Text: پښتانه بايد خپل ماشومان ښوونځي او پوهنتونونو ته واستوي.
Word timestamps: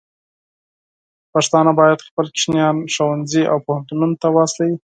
پښتانه 1.33 1.71
بايد 1.79 2.05
خپل 2.07 2.25
ماشومان 2.33 2.75
ښوونځي 2.93 3.43
او 3.51 3.57
پوهنتونونو 3.65 4.15
ته 4.21 4.27
واستوي. 4.31 4.75